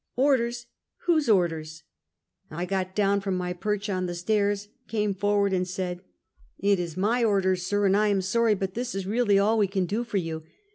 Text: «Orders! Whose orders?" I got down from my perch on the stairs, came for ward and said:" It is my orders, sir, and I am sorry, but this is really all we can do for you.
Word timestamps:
«Orders! 0.27 0.65
Whose 1.05 1.29
orders?" 1.29 1.83
I 2.49 2.65
got 2.65 2.95
down 2.95 3.21
from 3.21 3.35
my 3.37 3.53
perch 3.53 3.87
on 3.87 4.07
the 4.07 4.15
stairs, 4.15 4.67
came 4.87 5.13
for 5.13 5.37
ward 5.37 5.53
and 5.53 5.67
said:" 5.67 6.01
It 6.59 6.79
is 6.79 6.97
my 6.97 7.23
orders, 7.23 7.67
sir, 7.67 7.85
and 7.85 7.95
I 7.95 8.07
am 8.07 8.23
sorry, 8.23 8.55
but 8.55 8.73
this 8.73 8.95
is 8.95 9.05
really 9.05 9.37
all 9.37 9.59
we 9.59 9.67
can 9.67 9.85
do 9.85 10.03
for 10.03 10.17
you. 10.17 10.41